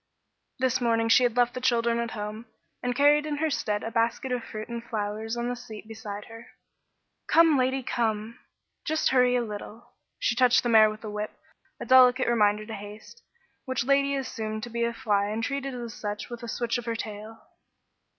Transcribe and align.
This 0.57 0.81
morning 0.81 1.09
she 1.09 1.21
had 1.21 1.37
left 1.37 1.53
the 1.53 1.61
children 1.61 1.99
at 1.99 2.09
home, 2.17 2.47
and 2.81 2.95
carried 2.95 3.27
in 3.27 3.35
their 3.35 3.51
stead 3.51 3.83
a 3.83 3.91
basket 3.91 4.31
of 4.31 4.43
fruit 4.43 4.67
and 4.67 4.83
flowers 4.83 5.37
on 5.37 5.47
the 5.47 5.55
seat 5.55 5.87
beside 5.87 6.25
her. 6.25 6.47
"Come, 7.27 7.55
Lady, 7.55 7.83
come; 7.83 8.39
just 8.83 9.09
hurry 9.09 9.35
a 9.35 9.43
little." 9.43 9.91
She 10.17 10.33
touched 10.35 10.63
the 10.63 10.69
mare 10.69 10.89
with 10.89 11.01
the 11.01 11.11
whip, 11.11 11.37
a 11.79 11.85
delicate 11.85 12.27
reminder 12.27 12.65
to 12.65 12.73
haste, 12.73 13.21
which 13.65 13.83
Lady 13.85 14.15
assumed 14.15 14.63
to 14.63 14.71
be 14.71 14.83
a 14.85 14.91
fly 14.91 15.27
and 15.27 15.43
treated 15.43 15.75
as 15.75 15.93
such 15.93 16.29
with 16.31 16.41
a 16.41 16.47
switch 16.47 16.79
of 16.79 16.85
her 16.85 16.95
tail. 16.95 17.37